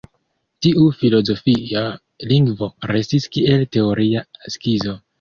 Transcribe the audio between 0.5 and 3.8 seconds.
Tiu filozofia lingvo restis kiel